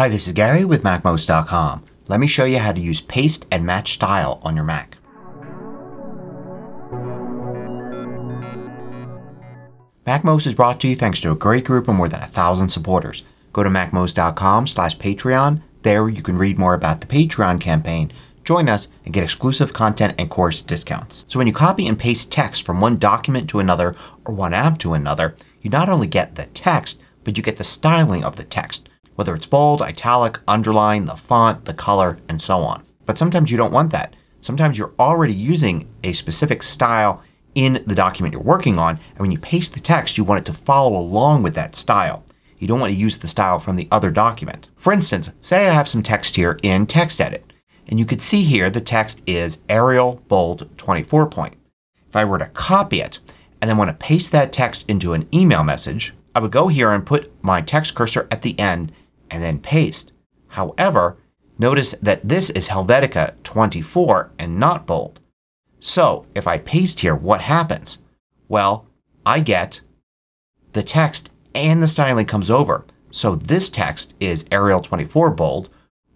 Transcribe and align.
Hi, 0.00 0.08
this 0.08 0.26
is 0.26 0.32
Gary 0.32 0.64
with 0.64 0.82
MacMost.com. 0.82 1.84
Let 2.08 2.20
me 2.20 2.26
show 2.26 2.46
you 2.46 2.58
how 2.58 2.72
to 2.72 2.80
use 2.80 3.02
paste 3.02 3.44
and 3.50 3.66
match 3.66 3.92
style 3.92 4.40
on 4.42 4.56
your 4.56 4.64
Mac. 4.64 4.96
MacMost 10.06 10.46
is 10.46 10.54
brought 10.54 10.80
to 10.80 10.88
you 10.88 10.96
thanks 10.96 11.20
to 11.20 11.32
a 11.32 11.34
great 11.34 11.66
group 11.66 11.86
of 11.86 11.96
more 11.96 12.08
than 12.08 12.22
a 12.22 12.26
thousand 12.26 12.70
supporters. 12.70 13.24
Go 13.52 13.62
to 13.62 13.68
MacMost.com 13.68 14.68
slash 14.68 14.96
Patreon. 14.96 15.60
There 15.82 16.08
you 16.08 16.22
can 16.22 16.38
read 16.38 16.58
more 16.58 16.72
about 16.72 17.02
the 17.02 17.06
Patreon 17.06 17.60
campaign, 17.60 18.10
join 18.42 18.70
us, 18.70 18.88
and 19.04 19.12
get 19.12 19.22
exclusive 19.22 19.74
content 19.74 20.14
and 20.16 20.30
course 20.30 20.62
discounts. 20.62 21.24
So 21.28 21.36
when 21.36 21.46
you 21.46 21.52
copy 21.52 21.86
and 21.86 21.98
paste 21.98 22.32
text 22.32 22.64
from 22.64 22.80
one 22.80 22.96
document 22.96 23.50
to 23.50 23.58
another 23.58 23.94
or 24.24 24.32
one 24.32 24.54
app 24.54 24.78
to 24.78 24.94
another, 24.94 25.36
you 25.60 25.68
not 25.68 25.90
only 25.90 26.06
get 26.06 26.36
the 26.36 26.46
text, 26.46 26.98
but 27.22 27.36
you 27.36 27.42
get 27.42 27.58
the 27.58 27.64
styling 27.64 28.24
of 28.24 28.36
the 28.36 28.44
text 28.44 28.88
whether 29.20 29.34
it's 29.34 29.44
bold, 29.44 29.82
italic, 29.82 30.38
underline, 30.48 31.04
the 31.04 31.14
font, 31.14 31.66
the 31.66 31.74
color, 31.74 32.16
and 32.30 32.40
so 32.40 32.60
on. 32.60 32.82
But 33.04 33.18
sometimes 33.18 33.50
you 33.50 33.58
don't 33.58 33.70
want 33.70 33.92
that. 33.92 34.16
Sometimes 34.40 34.78
you're 34.78 34.94
already 34.98 35.34
using 35.34 35.86
a 36.02 36.14
specific 36.14 36.62
style 36.62 37.22
in 37.54 37.84
the 37.86 37.94
document 37.94 38.32
you're 38.32 38.40
working 38.40 38.78
on 38.78 38.98
and 39.10 39.18
when 39.18 39.30
you 39.30 39.38
paste 39.38 39.74
the 39.74 39.80
text 39.80 40.16
you 40.16 40.24
want 40.24 40.40
it 40.40 40.50
to 40.50 40.58
follow 40.58 40.98
along 40.98 41.42
with 41.42 41.54
that 41.54 41.76
style. 41.76 42.24
You 42.58 42.66
don't 42.66 42.80
want 42.80 42.94
to 42.94 42.98
use 42.98 43.18
the 43.18 43.28
style 43.28 43.60
from 43.60 43.76
the 43.76 43.88
other 43.90 44.10
document. 44.10 44.68
For 44.76 44.90
instance, 44.90 45.28
say 45.42 45.68
I 45.68 45.74
have 45.74 45.86
some 45.86 46.02
text 46.02 46.36
here 46.36 46.58
in 46.62 46.86
TextEdit 46.86 47.42
and 47.88 47.98
you 47.98 48.06
can 48.06 48.20
see 48.20 48.42
here 48.42 48.70
the 48.70 48.80
text 48.80 49.20
is 49.26 49.58
Arial 49.68 50.22
Bold 50.28 50.66
24 50.78 51.26
point. 51.26 51.58
If 52.08 52.16
I 52.16 52.24
were 52.24 52.38
to 52.38 52.46
copy 52.46 53.02
it 53.02 53.18
and 53.60 53.68
then 53.68 53.76
want 53.76 53.90
to 53.90 54.06
paste 54.06 54.32
that 54.32 54.50
text 54.50 54.86
into 54.88 55.12
an 55.12 55.28
email 55.34 55.62
message 55.62 56.14
I 56.34 56.38
would 56.38 56.52
go 56.52 56.68
here 56.68 56.92
and 56.92 57.04
put 57.04 57.32
my 57.42 57.60
text 57.60 57.94
cursor 57.94 58.28
at 58.30 58.42
the 58.42 58.58
end 58.58 58.92
and 59.30 59.42
then 59.42 59.58
paste. 59.58 60.12
However, 60.48 61.16
notice 61.58 61.94
that 62.02 62.28
this 62.28 62.50
is 62.50 62.68
Helvetica 62.68 63.34
24 63.44 64.32
and 64.38 64.58
not 64.58 64.86
bold. 64.86 65.20
So 65.78 66.26
if 66.34 66.46
I 66.46 66.58
paste 66.58 67.00
here 67.00 67.14
what 67.14 67.40
happens? 67.40 67.98
Well, 68.48 68.86
I 69.24 69.40
get 69.40 69.80
the 70.72 70.82
text 70.82 71.30
and 71.54 71.82
the 71.82 71.88
styling 71.88 72.26
comes 72.26 72.50
over. 72.50 72.84
So 73.10 73.34
this 73.34 73.70
text 73.70 74.14
is 74.20 74.44
Arial 74.50 74.80
24 74.80 75.30
bold 75.30 75.70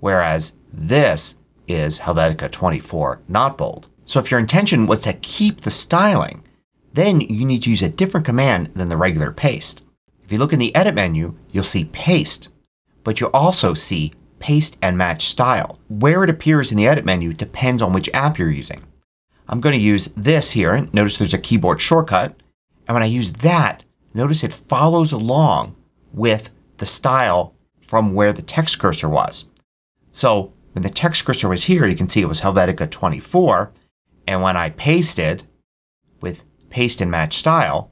whereas 0.00 0.52
this 0.72 1.34
is 1.66 2.00
Helvetica 2.00 2.50
24 2.50 3.22
not 3.28 3.58
bold. 3.58 3.88
So 4.04 4.20
if 4.20 4.30
your 4.30 4.40
intention 4.40 4.86
was 4.86 5.00
to 5.00 5.12
keep 5.12 5.62
the 5.62 5.70
styling 5.70 6.44
then 6.92 7.20
you 7.20 7.44
need 7.44 7.62
to 7.62 7.70
use 7.70 7.82
a 7.82 7.88
different 7.88 8.26
command 8.26 8.70
than 8.74 8.88
the 8.88 8.96
regular 8.96 9.32
paste. 9.32 9.82
If 10.24 10.32
you 10.32 10.38
look 10.38 10.52
in 10.52 10.58
the 10.58 10.74
Edit 10.74 10.94
menu 10.94 11.36
you'll 11.52 11.64
see 11.64 11.84
Paste 11.86 12.48
but 13.08 13.20
you'll 13.20 13.30
also 13.32 13.72
see 13.72 14.12
Paste 14.38 14.76
and 14.82 14.98
Match 14.98 15.28
Style. 15.28 15.78
Where 15.88 16.24
it 16.24 16.28
appears 16.28 16.70
in 16.70 16.76
the 16.76 16.86
Edit 16.86 17.06
menu 17.06 17.32
depends 17.32 17.80
on 17.80 17.94
which 17.94 18.10
app 18.12 18.36
you're 18.36 18.50
using. 18.50 18.82
I'm 19.48 19.62
going 19.62 19.72
to 19.72 19.82
use 19.82 20.10
this 20.14 20.50
here. 20.50 20.86
Notice 20.92 21.16
there's 21.16 21.32
a 21.32 21.38
keyboard 21.38 21.80
shortcut. 21.80 22.34
And 22.86 22.94
when 22.94 23.02
I 23.02 23.06
use 23.06 23.32
that, 23.32 23.82
notice 24.12 24.44
it 24.44 24.52
follows 24.52 25.10
along 25.10 25.74
with 26.12 26.50
the 26.76 26.84
style 26.84 27.54
from 27.80 28.12
where 28.12 28.34
the 28.34 28.42
text 28.42 28.78
cursor 28.78 29.08
was. 29.08 29.46
So 30.10 30.52
when 30.74 30.82
the 30.82 30.90
text 30.90 31.24
cursor 31.24 31.48
was 31.48 31.64
here 31.64 31.86
you 31.86 31.96
can 31.96 32.10
see 32.10 32.20
it 32.20 32.28
was 32.28 32.42
Helvetica 32.42 32.90
24 32.90 33.72
and 34.26 34.42
when 34.42 34.58
I 34.58 34.68
pasted 34.68 35.44
with 36.20 36.44
Paste 36.68 37.00
and 37.00 37.10
Match 37.10 37.38
Style 37.38 37.90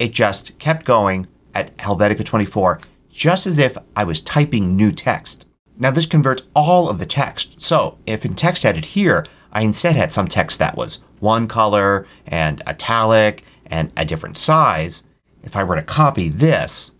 it 0.00 0.10
just 0.10 0.58
kept 0.58 0.84
going 0.84 1.28
at 1.54 1.76
Helvetica 1.76 2.24
24 2.24 2.80
just 3.16 3.46
as 3.46 3.58
if 3.58 3.78
I 3.96 4.04
was 4.04 4.20
typing 4.20 4.76
new 4.76 4.92
text. 4.92 5.46
Now 5.78 5.90
this 5.90 6.06
converts 6.06 6.42
all 6.54 6.88
of 6.88 6.98
the 6.98 7.06
text. 7.06 7.60
So 7.60 7.98
if 8.06 8.24
in 8.24 8.34
TextEdit 8.34 8.84
here 8.84 9.26
I 9.52 9.62
instead 9.62 9.96
had 9.96 10.12
some 10.12 10.28
text 10.28 10.58
that 10.58 10.76
was 10.76 10.98
one 11.18 11.48
color 11.48 12.06
and 12.26 12.62
italic 12.66 13.42
and 13.66 13.90
a 13.96 14.04
different 14.04 14.36
size, 14.36 15.02
if 15.42 15.56
I 15.56 15.64
were 15.64 15.76
to 15.76 15.82
copy 15.82 16.28
this 16.28 16.90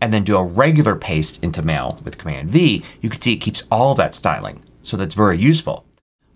and 0.00 0.12
then 0.12 0.24
do 0.24 0.36
a 0.36 0.42
regular 0.42 0.96
paste 0.96 1.38
into 1.42 1.62
Mail 1.62 2.00
with 2.04 2.18
Command 2.18 2.50
V, 2.50 2.84
you 3.00 3.08
can 3.08 3.22
see 3.22 3.34
it 3.34 3.36
keeps 3.36 3.62
all 3.70 3.92
of 3.92 3.98
that 3.98 4.16
styling. 4.16 4.64
So 4.82 4.96
that's 4.96 5.14
very 5.14 5.38
useful. 5.38 5.86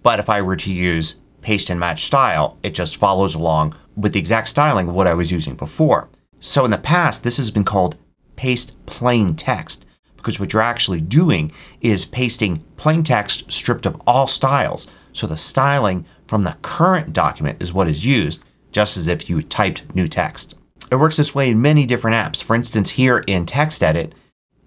But 0.05 0.21
if 0.21 0.29
I 0.29 0.43
were 0.43 0.57
to 0.57 0.73
use 0.73 1.17
paste 1.41 1.71
and 1.71 1.81
match 1.81 2.05
style, 2.05 2.57
it 2.63 2.71
just 2.71 2.97
follows 2.97 3.35
along 3.35 3.75
with 3.97 4.13
the 4.13 4.21
exact 4.21 4.49
styling 4.49 4.89
of 4.89 4.95
what 4.95 5.09
I 5.09 5.15
was 5.15 5.33
using 5.33 5.57
before. 5.57 6.09
So 6.41 6.65
in 6.65 6.71
the 6.71 6.79
past 6.79 7.23
this 7.23 7.37
has 7.39 7.51
been 7.51 7.65
called 7.65 7.97
paste 8.37 8.73
plain 8.87 9.35
text 9.35 9.85
because 10.17 10.39
what 10.41 10.53
you're 10.53 10.63
actually 10.63 11.01
doing 11.01 11.53
is 11.81 12.05
pasting 12.05 12.63
plain 12.77 13.03
text 13.03 13.51
stripped 13.51 13.87
of 13.87 14.01
all 14.07 14.27
styles. 14.27 14.87
So 15.13 15.27
the 15.27 15.37
styling 15.37 16.05
from 16.27 16.43
the 16.43 16.57
current 16.63 17.13
document 17.13 17.63
is 17.63 17.73
what 17.73 17.89
is 17.89 18.05
used 18.05 18.43
just 18.73 18.97
as 18.97 19.07
if 19.07 19.31
you 19.31 19.43
typed 19.43 19.95
new 19.95 20.09
text. 20.09 20.55
It 20.91 20.97
works 20.97 21.17
this 21.17 21.35
way 21.35 21.51
in 21.51 21.63
many 21.63 21.87
different 21.87 22.17
apps. 22.17 22.43
For 22.43 22.55
instance 22.55 22.91
here 22.91 23.19
in 23.27 23.47
TextEdit 23.47 24.13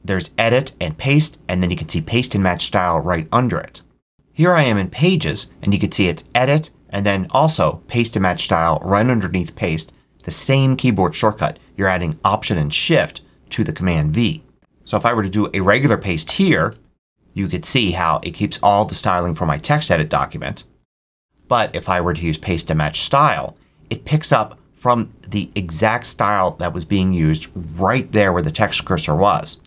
there's 0.03 0.31
Edit 0.37 0.71
and 0.79 0.97
Paste 0.97 1.37
and 1.47 1.61
then 1.61 1.69
you 1.69 1.77
can 1.77 1.89
see 1.89 2.01
Paste 2.01 2.33
and 2.33 2.43
Match 2.43 2.65
Style 2.65 2.99
right 2.99 3.27
under 3.31 3.59
it. 3.59 3.81
Here 4.31 4.53
I 4.53 4.63
am 4.63 4.77
in 4.77 4.89
Pages 4.89 5.47
and 5.61 5.73
you 5.73 5.79
can 5.79 5.91
see 5.91 6.07
it's 6.07 6.23
Edit 6.33 6.69
and 6.89 7.05
then 7.05 7.27
also 7.31 7.83
Paste 7.87 8.15
and 8.15 8.23
Match 8.23 8.45
Style 8.45 8.79
right 8.81 9.07
underneath 9.07 9.55
Paste 9.55 9.91
the 10.23 10.31
same 10.31 10.75
keyboard 10.75 11.15
shortcut. 11.15 11.59
You're 11.75 11.87
adding 11.87 12.19
Option 12.23 12.57
and 12.57 12.73
Shift 12.73 13.21
to 13.51 13.63
the 13.63 13.73
Command 13.73 14.13
V. 14.13 14.43
So 14.85 14.97
if 14.97 15.05
I 15.05 15.13
were 15.13 15.23
to 15.23 15.29
do 15.29 15.49
a 15.53 15.59
regular 15.61 15.97
paste 15.97 16.31
here 16.31 16.75
you 17.33 17.47
could 17.47 17.63
see 17.63 17.91
how 17.91 18.19
it 18.23 18.31
keeps 18.31 18.59
all 18.61 18.85
the 18.85 18.95
styling 18.95 19.35
from 19.35 19.47
my 19.47 19.57
TextEdit 19.57 20.09
document. 20.09 20.63
But 21.47 21.75
if 21.75 21.87
I 21.87 22.01
were 22.01 22.13
to 22.13 22.21
use 22.21 22.37
Paste 22.37 22.67
to 22.67 22.75
Match 22.75 23.01
Style 23.01 23.55
it 23.89 24.05
picks 24.05 24.31
up 24.31 24.59
from 24.75 25.13
the 25.27 25.51
exact 25.55 26.05
style 26.05 26.51
that 26.51 26.73
was 26.73 26.85
being 26.85 27.11
used 27.11 27.47
right 27.75 28.11
there 28.11 28.31
where 28.31 28.41
the 28.41 28.51
text 28.51 28.85
cursor 28.85 29.15
was. 29.15 29.57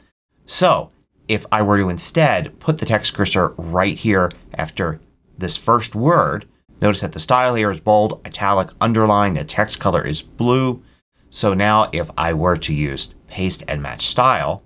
So 0.47 0.91
if 1.29 1.45
I 1.53 1.62
were 1.62 1.79
to 1.79 1.89
instead 1.89 2.59
put 2.61 2.79
the 2.79 2.87
text 2.87 3.15
cursor 3.15 3.49
right 3.57 3.99
here 3.99 4.33
after 4.55 5.01
this 5.37 5.57
first 5.57 5.95
word 5.95 6.47
Notice 6.82 7.03
that 7.03 7.12
the 7.12 7.20
style 7.20 7.54
here 7.54 7.70
is 7.70 7.78
bold, 7.78 8.20
italic, 8.26 8.69
underline. 8.81 9.34
The 9.34 9.44
text 9.44 9.78
color 9.78 10.04
is 10.04 10.20
blue. 10.20 10.82
So 11.31 11.54
now 11.54 11.88
if 11.93 12.10
I 12.19 12.34
were 12.34 12.56
to 12.56 12.75
use 12.75 13.15
paste 13.28 13.62
and 13.69 13.81
match 13.81 14.09
style 14.09 14.65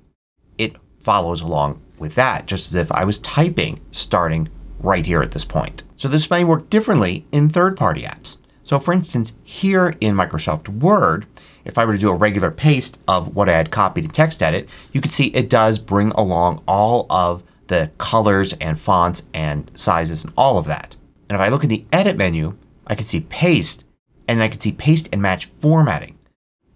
it 0.58 0.74
follows 0.98 1.42
along 1.42 1.80
with 1.98 2.14
that 2.14 2.46
just 2.46 2.68
as 2.68 2.74
if 2.74 2.90
I 2.90 3.04
was 3.04 3.18
typing 3.20 3.80
starting 3.92 4.48
right 4.80 5.04
here 5.04 5.22
at 5.22 5.32
this 5.32 5.44
point. 5.44 5.82
So 5.96 6.08
this 6.08 6.30
may 6.30 6.42
work 6.42 6.70
differently 6.70 7.26
in 7.30 7.50
third-party 7.50 8.02
apps. 8.02 8.38
So 8.64 8.80
for 8.80 8.94
instance 8.94 9.32
here 9.44 9.94
in 10.00 10.16
Microsoft 10.16 10.68
Word 10.68 11.26
if 11.66 11.76
I 11.76 11.84
were 11.84 11.92
to 11.92 11.98
do 11.98 12.10
a 12.10 12.14
regular 12.14 12.50
paste 12.50 12.98
of 13.06 13.36
what 13.36 13.50
I 13.50 13.56
had 13.56 13.70
copied 13.70 14.06
in 14.06 14.10
TextEdit 14.10 14.66
you 14.92 15.02
can 15.02 15.10
see 15.10 15.26
it 15.26 15.50
does 15.50 15.78
bring 15.78 16.12
along 16.12 16.64
all 16.66 17.06
of 17.10 17.44
the 17.66 17.90
colors 17.98 18.54
and 18.54 18.80
fonts 18.80 19.22
and 19.34 19.70
sizes 19.74 20.24
and 20.24 20.32
all 20.36 20.56
of 20.56 20.64
that. 20.66 20.95
And 21.28 21.36
if 21.36 21.40
I 21.40 21.48
look 21.48 21.64
in 21.64 21.70
the 21.70 21.84
Edit 21.92 22.16
menu 22.16 22.56
I 22.86 22.94
can 22.94 23.04
see 23.04 23.20
Paste 23.20 23.84
and 24.28 24.42
I 24.42 24.48
can 24.48 24.60
see 24.60 24.72
Paste 24.72 25.08
and 25.12 25.22
Match 25.22 25.46
Formatting. 25.60 26.18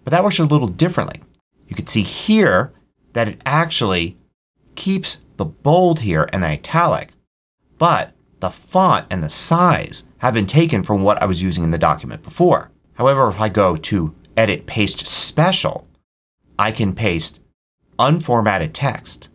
But 0.03 0.11
that 0.11 0.23
works 0.23 0.39
a 0.39 0.43
little 0.43 0.67
differently. 0.67 1.21
You 1.67 1.75
can 1.75 1.87
see 1.87 2.01
here 2.01 2.73
that 3.13 3.27
it 3.27 3.41
actually 3.45 4.17
keeps 4.75 5.21
the 5.37 5.45
bold 5.45 5.99
here 5.99 6.29
and 6.31 6.43
the 6.43 6.47
italic 6.47 7.09
but 7.77 8.13
the 8.39 8.49
font 8.49 9.07
and 9.09 9.23
the 9.23 9.29
size 9.29 10.03
have 10.19 10.33
been 10.33 10.47
taken 10.47 10.83
from 10.83 11.01
what 11.01 11.21
I 11.21 11.25
was 11.25 11.41
using 11.41 11.63
in 11.63 11.71
the 11.71 11.77
document 11.77 12.23
before. 12.23 12.69
However, 12.93 13.27
if 13.27 13.39
I 13.39 13.49
go 13.49 13.75
to 13.75 14.15
Edit 14.37 14.65
Paste 14.65 15.07
Special 15.07 15.87
I 16.57 16.71
can 16.71 16.93
paste 16.93 17.39
unformatted 17.97 18.71
text 18.73 19.29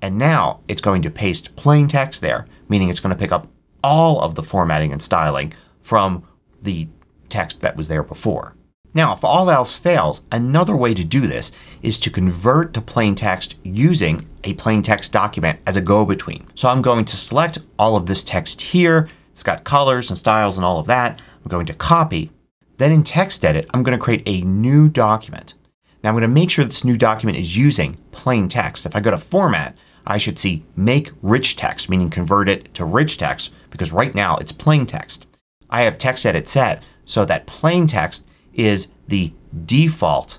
and 0.00 0.18
now 0.18 0.60
it's 0.68 0.80
going 0.80 1.02
to 1.02 1.10
paste 1.10 1.54
plain 1.56 1.88
text 1.88 2.20
there 2.20 2.46
meaning 2.68 2.88
it's 2.88 3.00
going 3.00 3.14
to 3.14 3.18
pick 3.18 3.32
up 3.32 3.48
all 3.82 4.20
of 4.20 4.34
the 4.34 4.42
formatting 4.42 4.92
and 4.92 5.02
styling 5.02 5.52
from 5.82 6.26
the 6.62 6.88
text 7.28 7.60
that 7.60 7.76
was 7.76 7.88
there 7.88 8.02
before. 8.02 8.54
Now 8.94 9.14
if 9.14 9.22
all 9.22 9.50
else 9.50 9.72
fails 9.72 10.22
another 10.32 10.74
way 10.74 10.94
to 10.94 11.04
do 11.04 11.26
this 11.26 11.52
is 11.82 11.98
to 12.00 12.10
convert 12.10 12.74
to 12.74 12.80
plain 12.80 13.14
text 13.14 13.54
using 13.62 14.28
a 14.44 14.54
plain 14.54 14.82
text 14.82 15.12
document 15.12 15.60
as 15.66 15.76
a 15.76 15.80
go-between. 15.80 16.46
So 16.54 16.68
I'm 16.68 16.82
going 16.82 17.04
to 17.04 17.16
select 17.16 17.58
all 17.78 17.96
of 17.96 18.06
this 18.06 18.24
text 18.24 18.60
here. 18.60 19.08
It's 19.30 19.42
got 19.42 19.64
colors 19.64 20.10
and 20.10 20.18
styles 20.18 20.56
and 20.56 20.64
all 20.64 20.80
of 20.80 20.86
that. 20.86 21.20
I'm 21.44 21.48
going 21.48 21.66
to 21.66 21.74
copy. 21.74 22.30
Then 22.78 22.92
in 22.92 23.04
TextEdit 23.04 23.66
I'm 23.72 23.82
going 23.82 23.96
to 23.96 24.02
create 24.02 24.22
a 24.26 24.44
new 24.44 24.88
document. 24.88 25.54
Now 26.02 26.10
I'm 26.10 26.14
going 26.14 26.22
to 26.22 26.28
make 26.28 26.50
sure 26.50 26.64
this 26.64 26.84
new 26.84 26.96
document 26.96 27.38
is 27.38 27.56
using 27.56 27.98
plain 28.10 28.48
text. 28.48 28.86
If 28.86 28.96
I 28.96 29.00
go 29.00 29.10
to 29.10 29.18
Format 29.18 29.76
I 30.08 30.16
should 30.16 30.38
see 30.38 30.64
Make 30.74 31.12
Rich 31.20 31.56
Text 31.56 31.90
meaning 31.90 32.08
convert 32.08 32.48
it 32.48 32.74
to 32.74 32.84
rich 32.86 33.18
text 33.18 33.50
because 33.70 33.92
right 33.92 34.14
now 34.14 34.38
it's 34.38 34.52
plain 34.52 34.86
text. 34.86 35.26
I 35.68 35.82
have 35.82 35.98
TextEdit 35.98 36.48
set 36.48 36.82
so 37.04 37.26
that 37.26 37.46
plain 37.46 37.86
text 37.86 38.24
is 38.54 38.88
the 39.06 39.32
default 39.66 40.38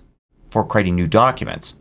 for 0.50 0.66
creating 0.66 0.96
new 0.96 1.08
documents. 1.08 1.76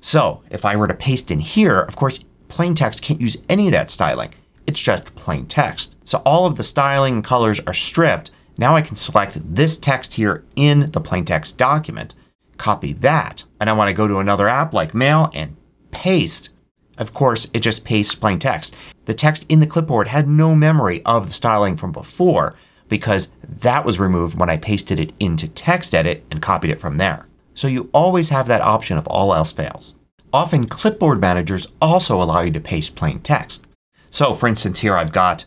So 0.00 0.42
if 0.50 0.64
I 0.64 0.74
were 0.74 0.88
to 0.88 0.94
paste 0.94 1.30
in 1.30 1.38
here, 1.38 1.80
of 1.80 1.94
course 1.94 2.18
plain 2.48 2.74
text 2.74 3.02
can't 3.02 3.20
use 3.20 3.36
any 3.48 3.68
of 3.68 3.72
that 3.72 3.90
styling. 3.92 4.34
It's 4.66 4.80
just 4.80 5.14
plain 5.14 5.46
text. 5.46 5.94
So 6.04 6.18
all 6.26 6.44
of 6.44 6.56
the 6.56 6.64
styling 6.64 7.14
and 7.14 7.24
colors 7.24 7.60
are 7.68 7.74
stripped. 7.74 8.32
Now 8.58 8.74
I 8.74 8.82
can 8.82 8.96
select 8.96 9.38
this 9.54 9.78
text 9.78 10.14
here 10.14 10.44
in 10.56 10.90
the 10.90 11.00
plain 11.00 11.24
text 11.24 11.56
document, 11.56 12.16
copy 12.58 12.92
that, 12.94 13.44
and 13.60 13.70
I 13.70 13.74
want 13.74 13.88
to 13.88 13.94
go 13.94 14.08
to 14.08 14.18
another 14.18 14.48
app 14.48 14.74
like 14.74 14.92
Mail 14.92 15.30
and 15.34 15.56
paste. 15.92 16.50
Of 16.98 17.14
course 17.14 17.46
it 17.52 17.60
just 17.60 17.84
pastes 17.84 18.14
plain 18.14 18.38
text. 18.38 18.74
The 19.06 19.14
text 19.14 19.44
in 19.48 19.60
the 19.60 19.66
clipboard 19.66 20.08
had 20.08 20.28
no 20.28 20.54
memory 20.54 21.02
of 21.04 21.26
the 21.26 21.32
styling 21.32 21.76
from 21.76 21.92
before 21.92 22.54
because 22.88 23.28
that 23.60 23.84
was 23.84 23.98
removed 23.98 24.38
when 24.38 24.50
I 24.50 24.58
pasted 24.58 25.00
it 25.00 25.14
into 25.18 25.48
TextEdit 25.48 26.20
and 26.30 26.42
copied 26.42 26.70
it 26.70 26.80
from 26.80 26.98
there. 26.98 27.26
So 27.54 27.66
you 27.66 27.88
always 27.92 28.28
have 28.28 28.48
that 28.48 28.60
option 28.60 28.98
if 28.98 29.04
all 29.06 29.34
else 29.34 29.52
fails. 29.52 29.94
Often 30.32 30.68
clipboard 30.68 31.20
managers 31.20 31.66
also 31.80 32.20
allow 32.20 32.40
you 32.40 32.50
to 32.52 32.60
paste 32.60 32.94
plain 32.94 33.20
text. 33.20 33.64
So 34.10 34.34
for 34.34 34.46
instance 34.46 34.80
here 34.80 34.96
I've 34.96 35.12
got 35.12 35.44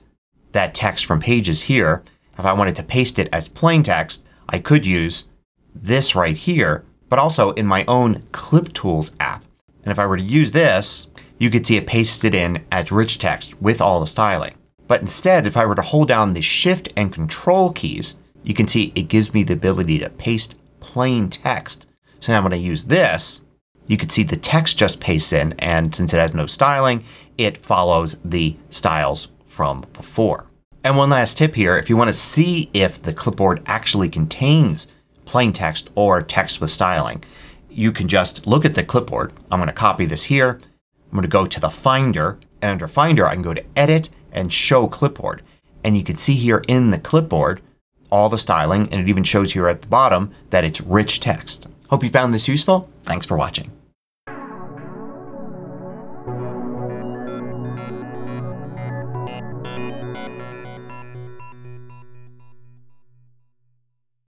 that 0.51 0.73
text 0.73 1.05
from 1.05 1.19
Pages 1.19 1.63
here. 1.63 2.03
If 2.37 2.45
I 2.45 2.53
wanted 2.53 2.75
to 2.77 2.83
paste 2.83 3.19
it 3.19 3.29
as 3.31 3.47
plain 3.47 3.83
text 3.83 4.23
I 4.49 4.59
could 4.59 4.85
use 4.85 5.25
this 5.73 6.15
right 6.15 6.37
here 6.37 6.83
but 7.09 7.19
also 7.19 7.51
in 7.51 7.67
my 7.67 7.85
own 7.85 8.23
Clip 8.31 8.73
Tools 8.73 9.11
app. 9.19 9.43
And 9.83 9.91
if 9.91 9.99
I 9.99 10.05
were 10.07 10.17
to 10.17 10.23
use 10.23 10.51
this 10.51 11.07
you 11.45 11.51
could 11.51 11.67
see 11.67 11.77
it 11.77 11.85
pasted 11.85 12.33
in 12.33 12.65
as 12.71 12.91
rich 12.91 13.19
text 13.19 13.61
with 13.61 13.79
all 13.79 13.99
the 13.99 14.07
styling. 14.07 14.55
But 14.87 15.01
instead 15.01 15.45
if 15.45 15.55
I 15.55 15.67
were 15.67 15.75
to 15.75 15.83
hold 15.83 16.07
down 16.07 16.33
the 16.33 16.41
Shift 16.41 16.89
and 16.97 17.13
Control 17.13 17.71
keys 17.71 18.15
you 18.41 18.55
can 18.55 18.67
see 18.67 18.91
it 18.95 19.09
gives 19.09 19.31
me 19.31 19.43
the 19.43 19.53
ability 19.53 19.99
to 19.99 20.09
paste 20.09 20.55
plain 20.79 21.29
text. 21.29 21.85
So 22.19 22.31
now 22.31 22.41
when 22.41 22.51
I 22.51 22.55
use 22.55 22.85
this 22.85 23.41
you 23.85 23.95
can 23.95 24.09
see 24.09 24.23
the 24.23 24.35
text 24.35 24.75
just 24.75 24.99
pastes 24.99 25.33
in 25.33 25.53
and 25.59 25.93
since 25.93 26.15
it 26.15 26.17
has 26.17 26.33
no 26.33 26.47
styling 26.47 27.03
it 27.37 27.63
follows 27.63 28.17
the 28.25 28.57
styles 28.71 29.27
from 29.45 29.85
before. 29.93 30.45
And 30.83 30.97
one 30.97 31.11
last 31.11 31.37
tip 31.37 31.53
here. 31.53 31.77
If 31.77 31.91
you 31.91 31.97
want 31.97 32.07
to 32.07 32.15
see 32.15 32.71
if 32.73 33.03
the 33.03 33.13
clipboard 33.13 33.61
actually 33.67 34.09
contains 34.09 34.87
plain 35.25 35.53
text 35.53 35.91
or 35.93 36.23
text 36.23 36.59
with 36.59 36.71
styling 36.71 37.23
you 37.69 37.91
can 37.91 38.07
just 38.07 38.47
look 38.47 38.65
at 38.65 38.73
the 38.73 38.83
clipboard. 38.83 39.31
I'm 39.51 39.59
going 39.59 39.67
to 39.67 39.73
copy 39.73 40.07
this 40.07 40.23
here. 40.23 40.59
I'm 41.05 41.11
going 41.11 41.23
to 41.23 41.27
go 41.27 41.45
to 41.45 41.59
the 41.59 41.69
Finder 41.69 42.39
and 42.61 42.71
under 42.71 42.87
Finder 42.87 43.25
I 43.27 43.33
can 43.33 43.41
go 43.41 43.53
to 43.53 43.63
Edit 43.75 44.09
and 44.31 44.51
Show 44.51 44.87
Clipboard. 44.87 45.41
And 45.83 45.95
you 45.95 46.03
can 46.03 46.17
see 46.17 46.35
here 46.35 46.63
in 46.67 46.89
the 46.89 46.99
clipboard 46.99 47.61
all 48.09 48.29
the 48.29 48.39
styling 48.39 48.89
and 48.91 49.01
it 49.01 49.09
even 49.09 49.23
shows 49.23 49.53
here 49.53 49.67
at 49.67 49.81
the 49.81 49.87
bottom 49.87 50.31
that 50.49 50.63
it's 50.63 50.81
rich 50.81 51.19
text. 51.19 51.67
Hope 51.89 52.03
you 52.03 52.09
found 52.09 52.33
this 52.33 52.47
useful. 52.47 52.89
Thanks 53.03 53.25
for 53.25 53.37
watching. 53.37 53.71